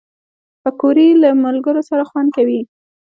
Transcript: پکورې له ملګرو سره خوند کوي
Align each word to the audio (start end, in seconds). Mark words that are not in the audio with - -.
پکورې 0.63 1.07
له 1.23 1.29
ملګرو 1.43 1.81
سره 1.89 2.03
خوند 2.09 2.29
کوي 2.37 2.61